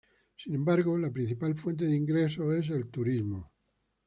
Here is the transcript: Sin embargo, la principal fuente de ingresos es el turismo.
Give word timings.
Sin 0.35 0.55
embargo, 0.55 0.97
la 0.97 1.11
principal 1.11 1.53
fuente 1.55 1.85
de 1.85 1.95
ingresos 1.95 2.55
es 2.55 2.71
el 2.71 2.89
turismo. 2.89 3.51